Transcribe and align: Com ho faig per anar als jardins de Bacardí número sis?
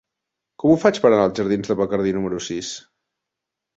Com 0.61 0.71
ho 0.71 0.77
faig 0.83 0.99
per 1.03 1.07
anar 1.11 1.27
als 1.29 1.41
jardins 1.41 1.71
de 1.73 1.77
Bacardí 1.83 2.15
número 2.19 2.43
sis? 2.49 2.73